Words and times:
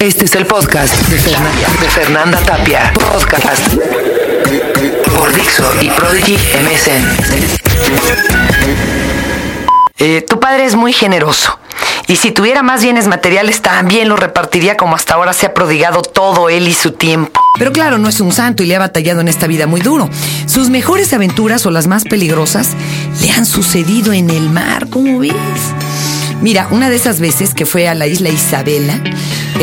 Este 0.00 0.24
es 0.24 0.34
el 0.34 0.46
podcast 0.46 0.94
de 1.08 1.18
Fernanda, 1.18 1.68
de 1.80 1.88
Fernanda 1.88 2.38
Tapia. 2.40 2.92
Podcast 2.94 3.66
por 5.16 5.32
Dixo 5.32 5.64
y 5.80 5.88
Prodigy 5.90 6.36
MSN. 6.36 7.04
Eh, 9.98 10.24
tu 10.28 10.40
padre 10.40 10.64
es 10.64 10.74
muy 10.74 10.92
generoso. 10.92 11.58
Y 12.06 12.16
si 12.16 12.32
tuviera 12.32 12.62
más 12.62 12.82
bienes 12.82 13.08
materiales, 13.08 13.62
también 13.62 14.08
lo 14.08 14.16
repartiría 14.16 14.76
como 14.76 14.96
hasta 14.96 15.14
ahora 15.14 15.32
se 15.32 15.46
ha 15.46 15.54
prodigado 15.54 16.02
todo 16.02 16.50
él 16.50 16.68
y 16.68 16.74
su 16.74 16.92
tiempo. 16.92 17.40
Pero 17.58 17.72
claro, 17.72 17.98
no 17.98 18.08
es 18.08 18.20
un 18.20 18.32
santo 18.32 18.62
y 18.62 18.66
le 18.66 18.76
ha 18.76 18.80
batallado 18.80 19.20
en 19.20 19.28
esta 19.28 19.46
vida 19.46 19.66
muy 19.66 19.80
duro. 19.80 20.10
Sus 20.46 20.68
mejores 20.68 21.12
aventuras 21.12 21.64
o 21.66 21.70
las 21.70 21.86
más 21.86 22.04
peligrosas 22.04 22.70
le 23.22 23.30
han 23.30 23.46
sucedido 23.46 24.12
en 24.12 24.30
el 24.30 24.50
mar, 24.50 24.88
¿cómo 24.90 25.18
ves? 25.20 25.32
Mira, 26.42 26.68
una 26.70 26.90
de 26.90 26.96
esas 26.96 27.20
veces 27.20 27.54
que 27.54 27.64
fue 27.64 27.88
a 27.88 27.94
la 27.94 28.06
isla 28.06 28.28
Isabela, 28.28 29.00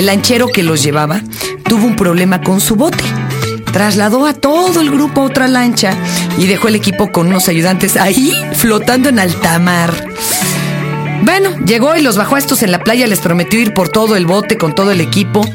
el 0.01 0.07
lanchero 0.07 0.47
que 0.47 0.63
los 0.63 0.81
llevaba 0.81 1.21
tuvo 1.63 1.85
un 1.85 1.95
problema 1.95 2.41
con 2.41 2.59
su 2.59 2.75
bote. 2.75 3.03
Trasladó 3.71 4.25
a 4.25 4.33
todo 4.33 4.81
el 4.81 4.89
grupo 4.89 5.21
a 5.21 5.25
otra 5.25 5.47
lancha 5.47 5.95
y 6.39 6.47
dejó 6.47 6.69
el 6.69 6.75
equipo 6.75 7.11
con 7.11 7.27
unos 7.27 7.47
ayudantes 7.47 7.97
ahí 7.97 8.33
flotando 8.53 9.09
en 9.09 9.19
alta 9.19 9.59
mar. 9.59 9.93
Bueno, 11.21 11.51
llegó 11.67 11.95
y 11.95 12.01
los 12.01 12.17
bajó 12.17 12.35
a 12.35 12.39
estos 12.39 12.63
en 12.63 12.71
la 12.71 12.83
playa, 12.83 13.05
les 13.05 13.19
prometió 13.19 13.59
ir 13.59 13.75
por 13.75 13.89
todo 13.89 14.15
el 14.15 14.25
bote 14.25 14.57
con 14.57 14.73
todo 14.73 14.89
el 14.89 15.01
equipo. 15.01 15.47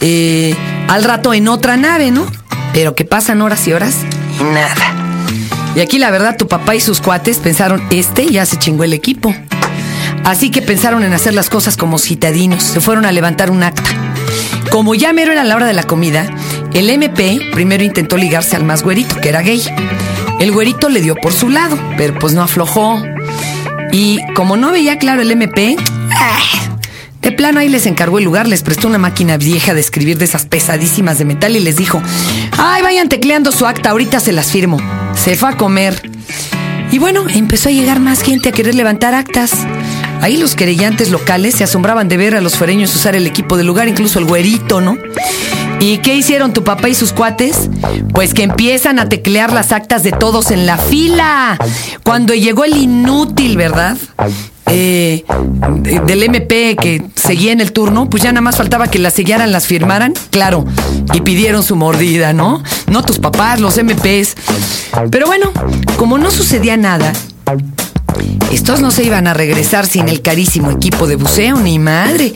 Eh, 0.00 0.56
al 0.88 1.04
rato 1.04 1.32
en 1.32 1.46
otra 1.46 1.76
nave, 1.76 2.10
¿no? 2.10 2.26
Pero 2.72 2.96
que 2.96 3.04
pasan 3.04 3.40
horas 3.40 3.68
y 3.68 3.72
horas 3.72 3.98
y 4.40 4.42
nada. 4.42 5.30
Y 5.76 5.80
aquí 5.80 5.98
la 5.98 6.10
verdad, 6.10 6.36
tu 6.36 6.48
papá 6.48 6.74
y 6.74 6.80
sus 6.80 7.00
cuates 7.00 7.38
pensaron, 7.38 7.80
este 7.90 8.26
ya 8.26 8.46
se 8.46 8.58
chingó 8.58 8.82
el 8.82 8.94
equipo. 8.94 9.32
Así 10.24 10.50
que 10.50 10.62
pensaron 10.62 11.04
en 11.04 11.12
hacer 11.12 11.34
las 11.34 11.48
cosas 11.48 11.76
como 11.76 11.98
citadinos. 11.98 12.62
Se 12.62 12.80
fueron 12.80 13.04
a 13.06 13.12
levantar 13.12 13.50
un 13.50 13.62
acta. 13.62 13.90
Como 14.70 14.94
ya 14.94 15.12
mero 15.12 15.32
era 15.32 15.44
la 15.44 15.56
hora 15.56 15.66
de 15.66 15.72
la 15.72 15.84
comida, 15.84 16.26
el 16.74 16.90
MP 16.90 17.40
primero 17.52 17.84
intentó 17.84 18.16
ligarse 18.16 18.56
al 18.56 18.64
más 18.64 18.82
güerito, 18.82 19.16
que 19.20 19.28
era 19.28 19.42
gay. 19.42 19.62
El 20.38 20.52
güerito 20.52 20.88
le 20.88 21.00
dio 21.00 21.14
por 21.14 21.32
su 21.32 21.48
lado, 21.48 21.78
pero 21.96 22.18
pues 22.18 22.34
no 22.34 22.42
aflojó. 22.42 23.02
Y 23.92 24.18
como 24.34 24.56
no 24.56 24.72
veía 24.72 24.98
claro 24.98 25.22
el 25.22 25.30
MP, 25.30 25.76
de 27.22 27.32
plano 27.32 27.60
ahí 27.60 27.68
les 27.68 27.86
encargó 27.86 28.18
el 28.18 28.24
lugar, 28.24 28.46
les 28.46 28.62
prestó 28.62 28.88
una 28.88 28.98
máquina 28.98 29.38
vieja 29.38 29.72
de 29.72 29.80
escribir 29.80 30.18
de 30.18 30.26
esas 30.26 30.44
pesadísimas 30.44 31.18
de 31.18 31.24
metal 31.24 31.56
y 31.56 31.60
les 31.60 31.76
dijo, 31.76 32.02
ay, 32.58 32.82
vayan 32.82 33.08
tecleando 33.08 33.52
su 33.52 33.66
acta, 33.66 33.90
ahorita 33.90 34.20
se 34.20 34.32
las 34.32 34.50
firmo. 34.50 34.78
Se 35.14 35.36
fue 35.36 35.48
a 35.48 35.56
comer. 35.56 36.10
Y 36.92 36.98
bueno, 36.98 37.24
empezó 37.28 37.68
a 37.68 37.72
llegar 37.72 38.00
más 38.00 38.20
gente 38.20 38.50
a 38.50 38.52
querer 38.52 38.74
levantar 38.74 39.14
actas. 39.14 39.52
Ahí 40.20 40.36
los 40.36 40.54
querellantes 40.54 41.10
locales 41.10 41.54
se 41.54 41.64
asombraban 41.64 42.08
de 42.08 42.16
ver 42.16 42.34
a 42.34 42.40
los 42.40 42.56
fuereños 42.56 42.94
usar 42.94 43.14
el 43.14 43.26
equipo 43.26 43.56
del 43.56 43.66
lugar, 43.66 43.88
incluso 43.88 44.18
el 44.18 44.24
güerito, 44.24 44.80
¿no? 44.80 44.96
¿Y 45.78 45.98
qué 45.98 46.14
hicieron 46.14 46.52
tu 46.52 46.64
papá 46.64 46.88
y 46.88 46.94
sus 46.94 47.12
cuates? 47.12 47.68
Pues 48.12 48.32
que 48.32 48.42
empiezan 48.42 48.98
a 48.98 49.08
teclear 49.08 49.52
las 49.52 49.72
actas 49.72 50.02
de 50.02 50.12
todos 50.12 50.50
en 50.50 50.66
la 50.66 50.78
fila. 50.78 51.58
Cuando 52.02 52.34
llegó 52.34 52.64
el 52.64 52.76
inútil, 52.76 53.56
¿verdad? 53.56 53.96
Eh, 54.68 55.24
del 56.06 56.22
MP 56.24 56.76
que 56.76 57.04
seguía 57.14 57.52
en 57.52 57.60
el 57.60 57.72
turno, 57.72 58.10
pues 58.10 58.22
ya 58.22 58.32
nada 58.32 58.40
más 58.40 58.56
faltaba 58.56 58.88
que 58.88 58.98
las 58.98 59.14
sellaran, 59.14 59.52
las 59.52 59.66
firmaran, 59.66 60.12
claro, 60.30 60.64
y 61.12 61.20
pidieron 61.20 61.62
su 61.62 61.76
mordida, 61.76 62.32
¿no? 62.32 62.62
No 62.88 63.02
tus 63.04 63.18
papás, 63.18 63.60
los 63.60 63.76
MPs. 63.76 64.34
Pero 65.10 65.26
bueno, 65.26 65.52
como 65.96 66.18
no 66.18 66.30
sucedía 66.30 66.76
nada, 66.76 67.12
estos 68.50 68.80
no 68.80 68.90
se 68.90 69.04
iban 69.04 69.26
a 69.26 69.34
regresar 69.34 69.86
sin 69.86 70.08
el 70.08 70.22
carísimo 70.22 70.70
equipo 70.70 71.06
de 71.06 71.16
buceo, 71.16 71.56
ni 71.58 71.78
madre. 71.78 72.34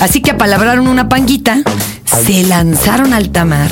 Así 0.00 0.20
que 0.20 0.32
apalabraron 0.32 0.88
una 0.88 1.08
panguita, 1.08 1.62
se 2.04 2.42
lanzaron 2.44 3.14
al 3.14 3.30
tamar, 3.30 3.70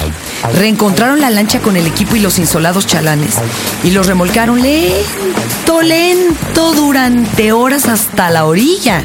reencontraron 0.54 1.20
la 1.20 1.30
lancha 1.30 1.60
con 1.60 1.76
el 1.76 1.86
equipo 1.86 2.16
y 2.16 2.20
los 2.20 2.38
insolados 2.38 2.86
chalanes 2.86 3.34
y 3.82 3.90
los 3.90 4.06
remolcaron 4.06 4.62
lento, 4.62 5.82
lento 5.82 6.72
durante 6.72 7.52
horas 7.52 7.86
hasta 7.86 8.30
la 8.30 8.44
orilla. 8.44 9.02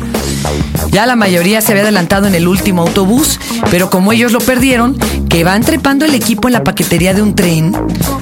Ya 0.91 1.05
la 1.05 1.15
mayoría 1.15 1.61
se 1.61 1.71
había 1.71 1.83
adelantado 1.83 2.27
en 2.27 2.35
el 2.35 2.47
último 2.47 2.83
autobús, 2.83 3.39
pero 3.71 3.89
como 3.89 4.11
ellos 4.11 4.31
lo 4.31 4.39
perdieron, 4.39 4.97
que 5.29 5.43
van 5.43 5.63
trepando 5.63 6.05
el 6.05 6.13
equipo 6.13 6.47
en 6.47 6.53
la 6.53 6.63
paquetería 6.63 7.13
de 7.13 7.21
un 7.21 7.35
tren, 7.35 7.75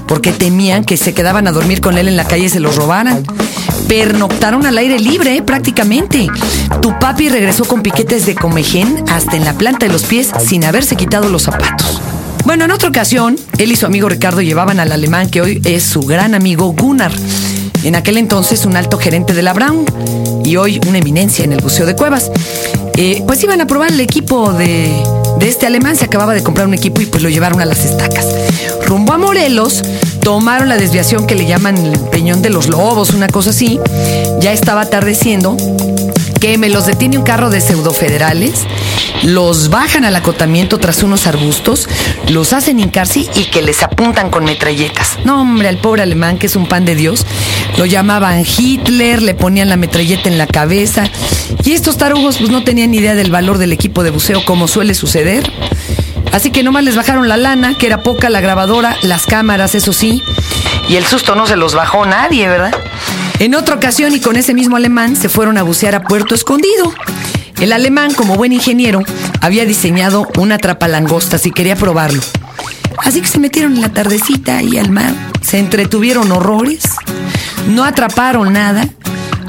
porque 0.07 0.31
temían 0.31 0.85
que 0.85 0.97
se 0.97 1.13
quedaban 1.13 1.47
a 1.47 1.51
dormir 1.51 1.81
con 1.81 1.97
él 1.97 2.07
en 2.07 2.17
la 2.17 2.25
calle 2.25 2.45
y 2.45 2.49
se 2.49 2.59
los 2.59 2.75
robaran. 2.75 3.23
Pernoctaron 3.87 4.65
al 4.65 4.77
aire 4.77 4.99
libre, 4.99 5.35
eh, 5.35 5.41
prácticamente. 5.41 6.27
Tu 6.81 6.97
papi 6.99 7.29
regresó 7.29 7.65
con 7.65 7.81
piquetes 7.81 8.25
de 8.25 8.35
comején 8.35 9.03
hasta 9.09 9.35
en 9.35 9.43
la 9.43 9.53
planta 9.53 9.85
de 9.85 9.91
los 9.91 10.03
pies 10.03 10.31
sin 10.39 10.63
haberse 10.63 10.95
quitado 10.95 11.29
los 11.29 11.43
zapatos. 11.43 12.01
Bueno, 12.45 12.65
en 12.65 12.71
otra 12.71 12.89
ocasión, 12.89 13.37
él 13.57 13.71
y 13.71 13.75
su 13.75 13.85
amigo 13.85 14.09
Ricardo 14.09 14.41
llevaban 14.41 14.79
al 14.79 14.91
alemán 14.91 15.29
que 15.29 15.41
hoy 15.41 15.61
es 15.63 15.83
su 15.83 16.01
gran 16.01 16.33
amigo 16.33 16.73
Gunnar. 16.73 17.11
En 17.83 17.95
aquel 17.95 18.17
entonces 18.17 18.65
un 18.65 18.75
alto 18.75 18.97
gerente 18.97 19.33
de 19.33 19.41
la 19.41 19.53
Brown 19.53 19.85
y 20.43 20.55
hoy 20.55 20.79
una 20.87 20.99
eminencia 20.99 21.43
en 21.43 21.53
el 21.53 21.61
Buceo 21.61 21.85
de 21.85 21.95
Cuevas. 21.95 22.31
Eh, 22.97 23.23
pues 23.25 23.43
iban 23.43 23.61
a 23.61 23.67
probar 23.67 23.91
el 23.91 23.99
equipo 23.99 24.53
de, 24.53 25.03
de 25.39 25.47
este 25.47 25.65
alemán, 25.65 25.95
se 25.95 26.05
acababa 26.05 26.33
de 26.33 26.43
comprar 26.43 26.67
un 26.67 26.73
equipo 26.73 27.01
y 27.01 27.05
pues 27.07 27.23
lo 27.23 27.29
llevaron 27.29 27.61
a 27.61 27.65
las 27.65 27.85
estacas. 27.85 28.27
Rumbo 28.85 29.13
a 29.13 29.17
Morelos, 29.17 29.81
tomaron 30.21 30.69
la 30.69 30.77
desviación 30.77 31.25
que 31.25 31.35
le 31.35 31.47
llaman 31.47 31.77
el 31.77 31.99
Peñón 31.99 32.41
de 32.41 32.49
los 32.49 32.67
Lobos, 32.67 33.11
una 33.11 33.27
cosa 33.27 33.49
así. 33.49 33.79
Ya 34.39 34.51
estaba 34.51 34.81
atardeciendo 34.81 35.57
que 36.41 36.57
me 36.57 36.69
los 36.69 36.87
detiene 36.87 37.19
un 37.19 37.23
carro 37.23 37.51
de 37.51 37.61
pseudofederales, 37.61 38.65
los 39.21 39.69
bajan 39.69 40.05
al 40.05 40.15
acotamiento 40.15 40.79
tras 40.79 41.03
unos 41.03 41.27
arbustos, 41.27 41.87
los 42.29 42.51
hacen 42.51 42.79
hincarse 42.79 43.27
y 43.35 43.45
que 43.45 43.61
les 43.61 43.83
apuntan 43.83 44.31
con 44.31 44.43
metralletas. 44.43 45.19
No, 45.23 45.39
hombre, 45.39 45.67
al 45.67 45.77
pobre 45.77 46.01
alemán, 46.01 46.39
que 46.39 46.47
es 46.47 46.55
un 46.55 46.65
pan 46.65 46.83
de 46.83 46.95
Dios, 46.95 47.27
lo 47.77 47.85
llamaban 47.85 48.43
Hitler, 48.43 49.21
le 49.21 49.35
ponían 49.35 49.69
la 49.69 49.77
metralleta 49.77 50.29
en 50.29 50.39
la 50.39 50.47
cabeza. 50.47 51.03
Y 51.63 51.73
estos 51.73 51.97
tarugos 51.97 52.39
pues 52.39 52.49
no 52.49 52.63
tenían 52.63 52.93
idea 52.95 53.13
del 53.13 53.29
valor 53.29 53.59
del 53.59 53.71
equipo 53.71 54.01
de 54.03 54.09
buceo 54.09 54.43
como 54.43 54.67
suele 54.67 54.95
suceder. 54.95 55.49
Así 56.31 56.49
que 56.49 56.63
nomás 56.63 56.83
les 56.83 56.95
bajaron 56.95 57.29
la 57.29 57.37
lana, 57.37 57.77
que 57.77 57.85
era 57.85 58.01
poca, 58.01 58.31
la 58.31 58.41
grabadora, 58.41 58.97
las 59.03 59.27
cámaras, 59.27 59.75
eso 59.75 59.93
sí. 59.93 60.23
Y 60.89 60.95
el 60.95 61.05
susto 61.05 61.35
no 61.35 61.45
se 61.45 61.55
los 61.55 61.75
bajó 61.75 62.07
nadie, 62.07 62.47
¿verdad? 62.47 62.73
En 63.41 63.55
otra 63.55 63.73
ocasión 63.73 64.13
y 64.13 64.19
con 64.19 64.35
ese 64.35 64.53
mismo 64.53 64.75
alemán 64.75 65.15
se 65.15 65.27
fueron 65.27 65.57
a 65.57 65.63
bucear 65.63 65.95
a 65.95 66.03
Puerto 66.03 66.35
Escondido. 66.35 66.93
El 67.59 67.73
alemán, 67.73 68.13
como 68.13 68.35
buen 68.35 68.53
ingeniero, 68.53 69.01
había 69.41 69.65
diseñado 69.65 70.27
una 70.37 70.59
trapalangostas 70.59 71.47
y 71.47 71.51
quería 71.51 71.75
probarlo. 71.75 72.21
Así 72.99 73.19
que 73.19 73.27
se 73.27 73.39
metieron 73.39 73.73
en 73.73 73.81
la 73.81 73.91
tardecita 73.91 74.61
y 74.61 74.77
al 74.77 74.91
mar, 74.91 75.15
se 75.41 75.57
entretuvieron 75.57 76.31
horrores, 76.31 76.83
no 77.67 77.83
atraparon 77.83 78.53
nada 78.53 78.87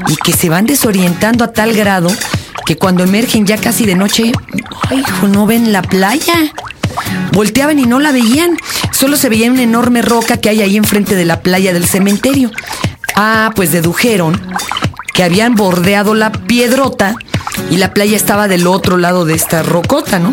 y 0.09 0.17
que 0.17 0.33
se 0.33 0.49
van 0.49 0.65
desorientando 0.65 1.45
a 1.45 1.53
tal 1.53 1.75
grado 1.75 2.09
que 2.65 2.79
cuando 2.79 3.05
emergen 3.05 3.45
ya 3.45 3.59
casi 3.59 3.85
de 3.85 3.95
noche, 3.95 4.33
¡ay, 4.89 5.01
hijo, 5.01 5.29
no 5.29 5.45
ven 5.45 5.71
la 5.71 5.83
playa! 5.83 6.51
Volteaban 7.33 7.79
y 7.79 7.85
no 7.85 8.01
la 8.01 8.11
veían, 8.11 8.57
solo 8.91 9.19
se 9.19 9.29
veía 9.29 9.51
una 9.51 9.63
enorme 9.63 10.01
roca 10.01 10.39
que 10.39 10.49
hay 10.49 10.63
ahí 10.63 10.79
enfrente 10.79 11.15
de 11.15 11.27
la 11.27 11.41
playa 11.41 11.75
del 11.75 11.85
cementerio. 11.85 12.51
Ah, 13.15 13.53
pues 13.55 13.73
dedujeron 13.73 14.41
que 15.13 15.23
habían 15.23 15.55
bordeado 15.55 16.15
la 16.15 16.33
piedrota 16.33 17.17
y 17.71 17.77
la 17.77 17.93
playa 17.93 18.17
estaba 18.17 18.49
del 18.49 18.67
otro 18.67 18.97
lado 18.97 19.25
de 19.25 19.35
esta 19.35 19.63
rocota, 19.63 20.19
¿no? 20.19 20.33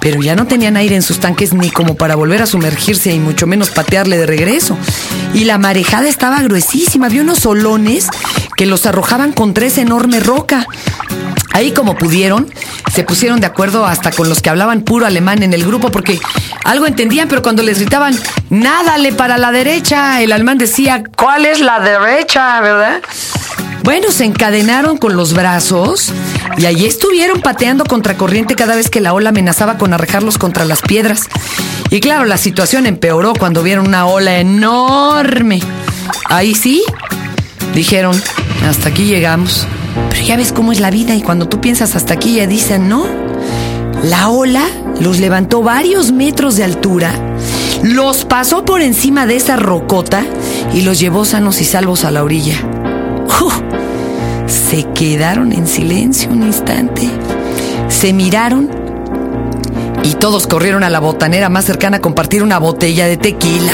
Pero 0.00 0.22
ya 0.22 0.36
no 0.36 0.46
tenían 0.46 0.76
aire 0.76 0.94
en 0.94 1.02
sus 1.02 1.18
tanques 1.18 1.52
ni 1.52 1.70
como 1.70 1.96
para 1.96 2.14
volver 2.14 2.40
a 2.40 2.46
sumergirse 2.46 3.12
y 3.12 3.18
mucho 3.18 3.46
menos 3.46 3.70
patearle 3.70 4.16
de 4.16 4.26
regreso. 4.26 4.76
Y 5.34 5.44
la 5.44 5.58
marejada 5.58 6.08
estaba 6.08 6.42
gruesísima, 6.42 7.06
había 7.06 7.22
unos 7.22 7.40
solones 7.40 8.08
que 8.56 8.66
los 8.66 8.86
arrojaban 8.86 9.32
contra 9.32 9.66
esa 9.66 9.82
enorme 9.82 10.20
roca. 10.20 10.66
Ahí 11.52 11.72
como 11.72 11.96
pudieron, 11.96 12.46
se 12.94 13.02
pusieron 13.02 13.40
de 13.40 13.46
acuerdo 13.46 13.86
hasta 13.86 14.12
con 14.12 14.28
los 14.28 14.42
que 14.42 14.50
hablaban 14.50 14.82
puro 14.82 15.06
alemán 15.06 15.42
en 15.42 15.54
el 15.54 15.64
grupo 15.64 15.90
porque 15.90 16.20
algo 16.66 16.86
entendían, 16.86 17.28
pero 17.28 17.42
cuando 17.42 17.62
les 17.62 17.78
gritaban, 17.78 18.18
nádale 18.50 19.12
para 19.12 19.38
la 19.38 19.52
derecha, 19.52 20.20
el 20.20 20.32
alemán 20.32 20.58
decía, 20.58 21.04
¿cuál 21.16 21.46
es 21.46 21.60
la 21.60 21.80
derecha, 21.80 22.60
verdad? 22.60 23.00
Bueno, 23.84 24.10
se 24.10 24.24
encadenaron 24.24 24.98
con 24.98 25.16
los 25.16 25.32
brazos 25.32 26.12
y 26.58 26.66
allí 26.66 26.86
estuvieron 26.86 27.40
pateando 27.40 27.84
contracorriente 27.84 28.56
cada 28.56 28.74
vez 28.74 28.90
que 28.90 29.00
la 29.00 29.12
ola 29.12 29.28
amenazaba 29.28 29.78
con 29.78 29.94
arrejarlos 29.94 30.38
contra 30.38 30.64
las 30.64 30.82
piedras. 30.82 31.28
Y 31.90 32.00
claro, 32.00 32.24
la 32.24 32.36
situación 32.36 32.86
empeoró 32.86 33.32
cuando 33.34 33.62
vieron 33.62 33.86
una 33.86 34.06
ola 34.06 34.38
enorme. 34.38 35.60
Ahí 36.28 36.56
sí, 36.56 36.82
dijeron, 37.74 38.20
hasta 38.68 38.88
aquí 38.88 39.04
llegamos. 39.04 39.68
Pero 40.10 40.22
ya 40.22 40.36
ves 40.36 40.52
cómo 40.52 40.72
es 40.72 40.80
la 40.80 40.90
vida 40.90 41.14
y 41.14 41.22
cuando 41.22 41.48
tú 41.48 41.60
piensas 41.60 41.94
hasta 41.94 42.14
aquí 42.14 42.34
ya 42.34 42.48
dicen, 42.48 42.88
¿no? 42.88 43.25
La 44.04 44.28
ola 44.28 44.66
los 45.00 45.18
levantó 45.18 45.62
varios 45.62 46.12
metros 46.12 46.56
de 46.56 46.64
altura, 46.64 47.12
los 47.82 48.24
pasó 48.24 48.64
por 48.64 48.80
encima 48.82 49.26
de 49.26 49.36
esa 49.36 49.56
rocota 49.56 50.24
y 50.72 50.82
los 50.82 51.00
llevó 51.00 51.24
sanos 51.24 51.60
y 51.60 51.64
salvos 51.64 52.04
a 52.04 52.10
la 52.10 52.22
orilla. 52.22 52.56
Se 54.46 54.84
quedaron 54.94 55.52
en 55.52 55.66
silencio 55.66 56.28
un 56.30 56.42
instante, 56.42 57.08
se 57.88 58.12
miraron 58.12 58.68
y 60.02 60.14
todos 60.14 60.46
corrieron 60.46 60.82
a 60.82 60.90
la 60.90 60.98
botanera 60.98 61.48
más 61.48 61.64
cercana 61.64 61.98
a 61.98 62.00
compartir 62.00 62.42
una 62.42 62.58
botella 62.58 63.06
de 63.06 63.16
tequila. 63.16 63.72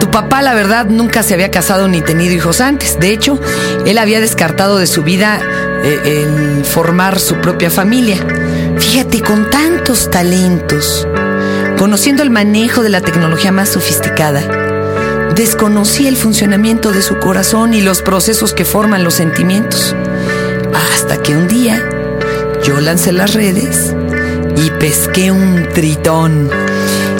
Tu 0.00 0.10
papá, 0.10 0.42
la 0.42 0.54
verdad, 0.54 0.86
nunca 0.86 1.22
se 1.22 1.34
había 1.34 1.50
casado 1.50 1.88
ni 1.88 2.00
tenido 2.00 2.34
hijos 2.34 2.60
antes. 2.60 2.98
De 2.98 3.10
hecho, 3.10 3.38
él 3.86 3.96
había 3.98 4.20
descartado 4.20 4.76
de 4.76 4.86
su 4.86 5.02
vida 5.02 5.40
eh, 5.84 6.24
el 6.24 6.64
formar 6.64 7.20
su 7.20 7.36
propia 7.36 7.70
familia. 7.70 8.18
Fíjate, 8.78 9.20
con 9.20 9.50
tantos 9.50 10.10
talentos, 10.10 11.06
conociendo 11.78 12.22
el 12.22 12.30
manejo 12.30 12.82
de 12.82 12.88
la 12.90 13.00
tecnología 13.00 13.52
más 13.52 13.70
sofisticada, 13.70 14.42
desconocía 15.34 16.08
el 16.08 16.16
funcionamiento 16.16 16.92
de 16.92 17.02
su 17.02 17.18
corazón 17.18 17.74
y 17.74 17.80
los 17.80 18.02
procesos 18.02 18.52
que 18.52 18.64
forman 18.64 19.04
los 19.04 19.14
sentimientos. 19.14 19.94
Hasta 20.74 21.22
que 21.22 21.36
un 21.36 21.48
día 21.48 21.82
yo 22.64 22.80
lancé 22.80 23.12
las 23.12 23.34
redes 23.34 23.94
y 24.56 24.70
pesqué 24.70 25.30
un 25.30 25.68
tritón. 25.74 26.50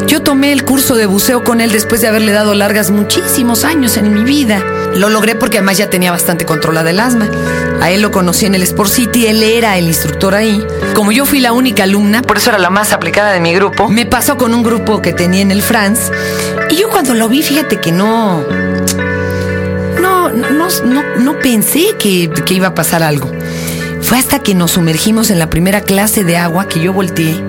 Yo 0.06 0.22
tomé 0.22 0.52
el 0.52 0.64
curso 0.64 0.94
de 0.94 1.06
buceo 1.06 1.44
con 1.44 1.60
él 1.60 1.72
después 1.72 2.00
de 2.00 2.08
haberle 2.08 2.32
dado 2.32 2.54
largas 2.54 2.90
muchísimos 2.90 3.64
años 3.64 3.96
en 3.96 4.14
mi 4.14 4.24
vida. 4.24 4.62
Lo 4.96 5.10
logré 5.10 5.34
porque 5.34 5.58
además 5.58 5.76
ya 5.76 5.90
tenía 5.90 6.10
bastante 6.10 6.46
controlada 6.46 6.90
el 6.90 7.00
asma. 7.00 7.28
A 7.80 7.90
él 7.90 8.00
lo 8.00 8.10
conocí 8.10 8.46
en 8.46 8.54
el 8.54 8.62
Sport 8.62 8.90
City, 8.90 9.26
él 9.26 9.42
era 9.42 9.76
el 9.76 9.86
instructor 9.86 10.34
ahí. 10.34 10.66
Como 10.94 11.12
yo 11.12 11.26
fui 11.26 11.40
la 11.40 11.52
única 11.52 11.84
alumna, 11.84 12.22
por 12.22 12.38
eso 12.38 12.50
era 12.50 12.58
la 12.58 12.70
más 12.70 12.92
aplicada 12.92 13.32
de 13.32 13.40
mi 13.40 13.54
grupo, 13.54 13.88
me 13.88 14.06
pasó 14.06 14.38
con 14.38 14.54
un 14.54 14.62
grupo 14.62 15.02
que 15.02 15.12
tenía 15.12 15.42
en 15.42 15.50
el 15.50 15.62
France. 15.62 16.10
Y 16.70 16.76
yo 16.76 16.88
cuando 16.88 17.14
lo 17.14 17.28
vi, 17.28 17.42
fíjate 17.42 17.78
que 17.78 17.92
no. 17.92 18.42
No, 20.00 20.30
no, 20.30 20.68
no, 20.84 21.02
no 21.18 21.38
pensé 21.40 21.94
que, 21.98 22.30
que 22.30 22.54
iba 22.54 22.68
a 22.68 22.74
pasar 22.74 23.02
algo. 23.02 23.30
Fue 24.00 24.18
hasta 24.18 24.38
que 24.38 24.54
nos 24.54 24.72
sumergimos 24.72 25.30
en 25.30 25.38
la 25.38 25.50
primera 25.50 25.82
clase 25.82 26.24
de 26.24 26.36
agua 26.36 26.68
que 26.68 26.80
yo 26.80 26.92
volteé 26.92 27.42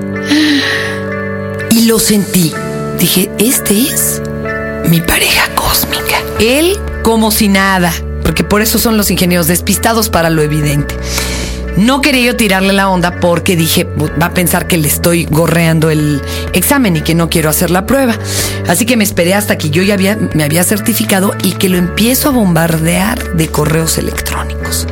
y 1.69 1.85
lo 1.85 1.99
sentí. 1.99 2.53
Dije, 2.99 3.29
este 3.37 3.79
es 3.79 4.21
mi 4.89 5.01
pareja 5.01 5.49
cósmica. 5.55 6.21
Él 6.39 6.79
como 7.07 7.31
si 7.31 7.47
nada, 7.47 7.93
porque 8.21 8.43
por 8.43 8.61
eso 8.61 8.79
son 8.79 8.97
los 8.97 9.09
ingenieros 9.09 9.47
despistados 9.47 10.09
para 10.09 10.29
lo 10.29 10.41
evidente. 10.41 10.93
No 11.77 12.01
quería 12.01 12.25
yo 12.25 12.35
tirarle 12.35 12.73
la 12.73 12.89
onda 12.89 13.21
porque 13.21 13.55
dije, 13.55 13.87
va 14.21 14.25
a 14.25 14.33
pensar 14.33 14.67
que 14.67 14.77
le 14.77 14.89
estoy 14.89 15.23
gorreando 15.23 15.89
el 15.89 16.21
examen 16.51 16.97
y 16.97 17.01
que 17.01 17.15
no 17.15 17.29
quiero 17.29 17.49
hacer 17.49 17.71
la 17.71 17.85
prueba. 17.85 18.19
Así 18.67 18.85
que 18.85 18.97
me 18.97 19.05
esperé 19.05 19.35
hasta 19.35 19.57
que 19.57 19.69
yo 19.69 19.83
ya 19.83 19.93
había, 19.93 20.17
me 20.33 20.43
había 20.43 20.65
certificado 20.65 21.33
y 21.43 21.53
que 21.53 21.69
lo 21.69 21.77
empiezo 21.77 22.27
a 22.27 22.33
bombardear 22.33 23.37
de 23.37 23.47
correos 23.47 23.97
electrónicos. 23.97 24.85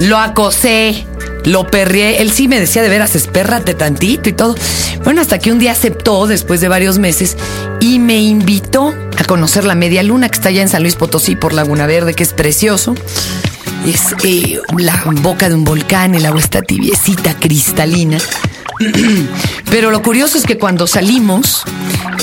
Lo 0.00 0.18
acosé, 0.18 1.06
lo 1.44 1.66
perrié. 1.68 2.20
Él 2.20 2.32
sí 2.32 2.48
me 2.48 2.60
decía 2.60 2.82
de 2.82 2.90
veras, 2.90 3.16
espérrate 3.16 3.72
tantito 3.72 4.28
y 4.28 4.34
todo. 4.34 4.56
Bueno, 5.04 5.22
hasta 5.22 5.38
que 5.38 5.50
un 5.50 5.58
día 5.58 5.72
aceptó 5.72 6.26
después 6.26 6.60
de 6.60 6.68
varios 6.68 6.98
meses 6.98 7.38
y 7.80 7.98
me 7.98 8.20
invitó 8.20 8.92
a 9.16 9.24
conocer 9.24 9.64
la 9.64 9.74
media 9.74 10.02
luna 10.02 10.28
que 10.28 10.36
está 10.36 10.48
allá 10.48 10.62
en 10.62 10.68
San 10.68 10.82
Luis 10.82 10.96
Potosí 10.96 11.36
por 11.36 11.52
Laguna 11.52 11.86
Verde, 11.86 12.14
que 12.14 12.22
es 12.22 12.32
precioso. 12.32 12.94
Es 13.86 14.14
eh, 14.24 14.60
la 14.78 15.02
boca 15.22 15.48
de 15.48 15.54
un 15.54 15.64
volcán, 15.64 16.14
el 16.14 16.26
agua 16.26 16.40
está 16.40 16.62
tibiecita, 16.62 17.34
cristalina. 17.38 18.18
Pero 19.70 19.90
lo 19.90 20.02
curioso 20.02 20.38
es 20.38 20.44
que 20.44 20.58
cuando 20.58 20.86
salimos, 20.86 21.62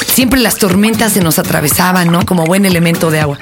siempre 0.08 0.40
las 0.40 0.58
tormentas 0.58 1.14
se 1.14 1.22
nos 1.22 1.40
atravesaban, 1.40 2.12
¿no? 2.12 2.26
Como 2.26 2.46
buen 2.46 2.66
elemento 2.66 3.12
de 3.12 3.20
agua. 3.20 3.38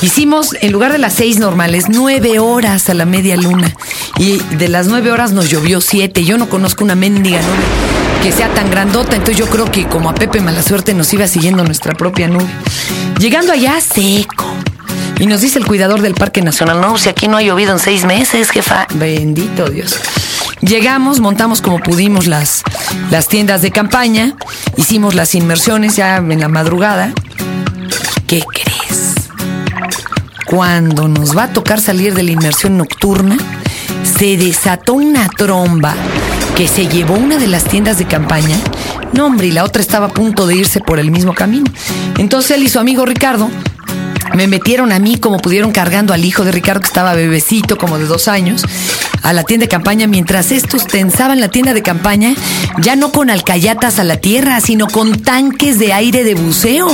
Hicimos, 0.00 0.54
en 0.60 0.72
lugar 0.72 0.92
de 0.92 0.98
las 0.98 1.14
seis 1.14 1.38
normales, 1.38 1.86
nueve 1.88 2.38
horas 2.38 2.88
a 2.88 2.94
la 2.94 3.04
media 3.04 3.36
luna. 3.36 3.74
Y 4.18 4.38
de 4.56 4.68
las 4.68 4.88
nueve 4.88 5.12
horas 5.12 5.32
nos 5.32 5.48
llovió 5.48 5.80
siete. 5.80 6.24
Yo 6.24 6.38
no 6.38 6.48
conozco 6.48 6.84
una 6.84 6.94
mendiga 6.94 7.40
nube 7.40 8.22
que 8.22 8.32
sea 8.32 8.48
tan 8.48 8.70
grandota. 8.70 9.16
Entonces 9.16 9.36
yo 9.36 9.46
creo 9.46 9.70
que 9.70 9.86
como 9.86 10.10
a 10.10 10.14
Pepe 10.14 10.40
Mala 10.40 10.62
Suerte 10.62 10.94
nos 10.94 11.12
iba 11.12 11.26
siguiendo 11.26 11.64
nuestra 11.64 11.94
propia 11.94 12.28
nube. 12.28 12.48
Llegando 13.18 13.52
allá, 13.52 13.80
seco. 13.80 14.44
Y 15.18 15.26
nos 15.26 15.40
dice 15.40 15.58
el 15.58 15.66
cuidador 15.66 16.00
del 16.00 16.14
Parque 16.14 16.42
Nacional, 16.42 16.80
no, 16.80 16.96
si 16.96 17.08
aquí 17.08 17.26
no 17.26 17.36
ha 17.36 17.42
llovido 17.42 17.72
en 17.72 17.80
seis 17.80 18.04
meses, 18.04 18.50
jefa. 18.50 18.86
Bendito 18.94 19.68
Dios. 19.68 19.98
Llegamos, 20.60 21.20
montamos 21.20 21.60
como 21.60 21.80
pudimos 21.80 22.26
las, 22.26 22.62
las 23.10 23.28
tiendas 23.28 23.62
de 23.62 23.70
campaña, 23.70 24.34
hicimos 24.76 25.14
las 25.14 25.34
inmersiones 25.34 25.96
ya 25.96 26.16
en 26.16 26.40
la 26.40 26.48
madrugada. 26.48 27.12
¿Qué 28.26 28.42
crees? 28.42 29.14
Cuando 30.46 31.08
nos 31.08 31.36
va 31.36 31.44
a 31.44 31.52
tocar 31.52 31.80
salir 31.80 32.14
de 32.14 32.22
la 32.22 32.30
inmersión 32.32 32.76
nocturna, 32.76 33.36
se 34.18 34.36
desató 34.36 34.94
una 34.94 35.28
tromba 35.28 35.94
que 36.56 36.66
se 36.66 36.88
llevó 36.88 37.14
una 37.14 37.36
de 37.36 37.46
las 37.46 37.62
tiendas 37.62 37.98
de 37.98 38.06
campaña. 38.06 38.56
No, 39.12 39.26
hombre, 39.26 39.46
y 39.46 39.52
la 39.52 39.62
otra 39.62 39.80
estaba 39.80 40.06
a 40.06 40.08
punto 40.08 40.48
de 40.48 40.56
irse 40.56 40.80
por 40.80 40.98
el 40.98 41.12
mismo 41.12 41.34
camino. 41.34 41.66
Entonces 42.18 42.56
él 42.56 42.64
y 42.64 42.68
su 42.68 42.80
amigo 42.80 43.06
Ricardo 43.06 43.48
me 44.34 44.48
metieron 44.48 44.90
a 44.90 44.98
mí 44.98 45.18
como 45.18 45.38
pudieron 45.38 45.70
cargando 45.70 46.12
al 46.12 46.24
hijo 46.24 46.44
de 46.44 46.50
Ricardo 46.50 46.80
que 46.80 46.88
estaba 46.88 47.14
bebecito, 47.14 47.78
como 47.78 47.96
de 47.96 48.06
dos 48.06 48.26
años, 48.26 48.64
a 49.22 49.32
la 49.32 49.44
tienda 49.44 49.64
de 49.64 49.68
campaña 49.68 50.08
mientras 50.08 50.50
estos 50.50 50.88
tensaban 50.88 51.38
la 51.38 51.48
tienda 51.48 51.72
de 51.72 51.82
campaña, 51.82 52.34
ya 52.78 52.96
no 52.96 53.12
con 53.12 53.30
alcayatas 53.30 54.00
a 54.00 54.04
la 54.04 54.16
tierra, 54.16 54.60
sino 54.60 54.88
con 54.88 55.22
tanques 55.22 55.78
de 55.78 55.92
aire 55.92 56.24
de 56.24 56.34
buceo. 56.34 56.90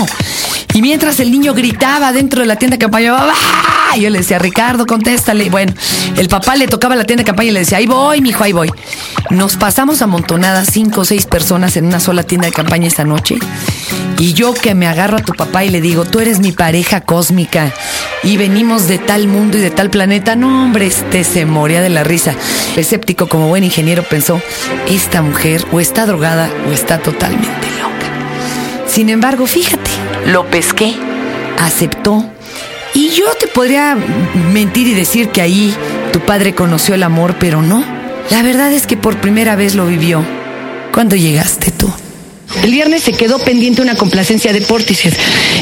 Y 0.75 0.83
mientras 0.83 1.21
el 1.21 1.31
niño 1.31 1.55
gritaba 1.55 2.13
dentro 2.13 2.43
de 2.43 2.47
la 2.47 2.57
tienda 2.57 2.75
de 2.75 2.81
campaña, 2.81 3.17
¡Babá! 3.95 4.03
yo 4.03 4.11
le 4.11 4.19
decía, 4.19 4.39
Ricardo, 4.39 4.87
contéstale. 4.87 5.51
Bueno, 5.51 5.73
el 6.17 6.29
papá 6.29 6.57
le 6.57 6.67
tocaba 6.67 6.97
la 6.97 7.05
tienda 7.05 7.23
de 7.23 7.27
campaña 7.27 7.51
y 7.51 7.53
le 7.53 7.61
decía, 7.61 7.79
ahí 7.79 7.87
voy, 7.87 8.21
mijo, 8.21 8.45
ahí 8.45 8.53
voy. 8.53 8.71
Nos 9.31 9.57
pasamos 9.57 10.03
amontonadas 10.03 10.69
cinco 10.71 11.03
o 11.03 11.05
seis 11.05 11.27
personas 11.27 11.77
en 11.77 11.87
una 11.87 12.01
sola 12.01 12.23
tienda 12.23 12.47
de 12.47 12.53
campaña 12.53 12.87
esta 12.87 13.05
noche. 13.05 13.39
Y 14.19 14.33
yo 14.33 14.55
que 14.55 14.75
me 14.75 14.87
agarro 14.87 15.17
a 15.17 15.23
tu 15.23 15.33
papá 15.33 15.65
y 15.65 15.71
le 15.71 15.81
digo, 15.81 16.05
tú 16.05 16.21
eres 16.21 16.39
mi 16.39 16.53
pareja 16.53 17.01
cósmica 17.01 17.73
y 18.23 18.37
venimos 18.37 18.87
de 18.87 18.99
tal 18.99 19.27
mundo 19.27 19.59
y 19.59 19.61
de 19.61 19.71
tal 19.71 19.91
planeta. 19.91 20.37
No, 20.37 20.65
hombre, 20.65 20.87
este 20.87 21.25
se 21.25 21.47
moría 21.47 21.83
de 21.83 21.89
la 21.89 22.05
risa. 22.05 22.35
Escéptico 22.77 23.29
como 23.29 23.49
buen 23.49 23.65
ingeniero 23.65 24.03
pensó, 24.03 24.41
esta 24.89 25.23
mujer 25.23 25.65
o 25.73 25.81
está 25.81 26.07
drogada 26.07 26.49
o 26.69 26.73
está 26.73 26.99
totalmente 26.99 27.67
loca. 27.81 28.07
Sin 28.87 29.09
embargo, 29.09 29.47
fíjate, 29.47 29.91
lo 30.27 30.47
pesqué, 30.47 30.95
aceptó. 31.61 32.34
Y 32.95 33.11
yo 33.11 33.25
te 33.39 33.49
podría 33.49 33.97
mentir 34.53 34.87
y 34.87 34.95
decir 34.95 35.29
que 35.29 35.43
ahí 35.43 35.75
tu 36.13 36.21
padre 36.21 36.55
conoció 36.55 36.95
el 36.95 37.03
amor, 37.03 37.37
pero 37.39 37.61
no. 37.61 37.85
La 38.31 38.43
verdad 38.43 38.73
es 38.73 38.87
que 38.87 38.97
por 38.97 39.17
primera 39.21 39.57
vez 39.57 39.75
lo 39.75 39.87
vivió 39.87 40.25
cuando 40.93 41.17
llegaste 41.17 41.73
tú. 41.73 41.93
El 42.65 42.73
viernes 42.73 43.03
se 43.03 43.13
quedó 43.13 43.39
pendiente 43.39 43.83
una 43.83 43.95
complacencia 43.95 44.51
de 44.55 44.63
Portishead. 44.63 45.13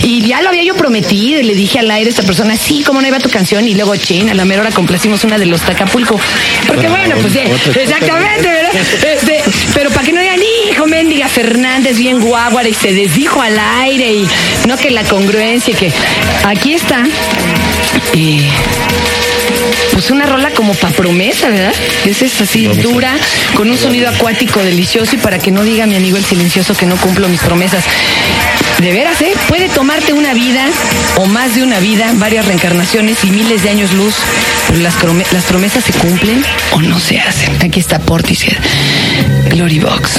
Y 0.04 0.22
ya 0.24 0.40
lo 0.40 0.50
había 0.50 0.62
yo 0.62 0.76
prometido 0.76 1.40
y 1.40 1.42
le 1.42 1.56
dije 1.56 1.80
al 1.80 1.90
aire 1.90 2.08
a 2.08 2.10
esta 2.10 2.22
persona, 2.22 2.56
sí, 2.56 2.84
cómo 2.86 3.00
no 3.00 3.08
iba 3.08 3.18
tu 3.18 3.28
canción. 3.28 3.66
Y 3.66 3.74
luego, 3.74 3.96
chin, 3.96 4.30
a 4.30 4.34
la 4.34 4.44
mera 4.44 4.62
hora 4.62 4.70
complacimos 4.70 5.24
una 5.24 5.36
de 5.36 5.46
los 5.46 5.62
Tacapulco. 5.62 6.20
Porque 6.68 6.86
bueno, 6.86 7.16
pues 7.20 7.32
sí, 7.32 7.40
exactamente, 7.40 8.46
¿verdad? 8.46 8.70
Este, 9.14 9.42
pero 9.74 9.90
para 9.90 10.06
que 10.06 10.12
no 10.12 10.20
digan, 10.20 10.38
hijo, 10.70 10.86
mendiga 10.86 11.26
Fernández, 11.26 11.98
bien 11.98 12.20
guaguara 12.20 12.68
y 12.68 12.74
se 12.74 12.92
desdijo 12.92 13.42
al 13.42 13.58
aire 13.58 14.12
y 14.12 14.28
no 14.68 14.76
que 14.76 14.92
la 14.92 15.02
congruencia, 15.02 15.74
que 15.74 15.92
aquí 16.44 16.74
está. 16.74 17.02
Y 18.14 18.42
pues 20.02 20.10
una 20.10 20.26
rola 20.26 20.50
como 20.50 20.74
pa' 20.74 20.90
promesa, 20.90 21.48
¿verdad? 21.48 21.72
Esa 22.04 22.24
es 22.24 22.40
así 22.40 22.66
dura, 22.66 23.14
con 23.54 23.70
un 23.70 23.78
sonido 23.78 24.08
acuático 24.08 24.58
delicioso 24.58 25.14
y 25.14 25.18
para 25.18 25.38
que 25.38 25.52
no 25.52 25.62
diga 25.62 25.86
mi 25.86 25.94
amigo 25.94 26.16
el 26.16 26.24
silencioso 26.24 26.74
que 26.74 26.86
no 26.86 26.96
cumplo 26.96 27.28
mis 27.28 27.40
promesas. 27.40 27.84
De 28.80 28.90
veras, 28.90 29.20
¿eh? 29.22 29.32
Puede 29.46 29.68
tomarte 29.68 30.12
una 30.12 30.34
vida 30.34 30.66
o 31.18 31.26
más 31.26 31.54
de 31.54 31.62
una 31.62 31.78
vida, 31.78 32.10
varias 32.14 32.46
reencarnaciones 32.46 33.22
y 33.22 33.30
miles 33.30 33.62
de 33.62 33.70
años 33.70 33.92
luz, 33.92 34.16
pero 34.66 34.80
las, 34.80 34.96
las 35.32 35.44
promesas 35.44 35.84
se 35.84 35.92
cumplen 35.92 36.44
o 36.72 36.82
no 36.82 36.98
se 36.98 37.20
hacen. 37.20 37.54
Aquí 37.62 37.78
está 37.78 38.00
Portishead, 38.00 38.58
Glory 39.50 39.78
Box. 39.78 40.18